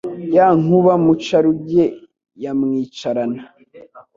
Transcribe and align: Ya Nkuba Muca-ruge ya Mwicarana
Ya 0.35 0.47
Nkuba 0.59 0.93
Muca-ruge 1.03 1.85
ya 2.43 2.51
Mwicarana 2.59 3.41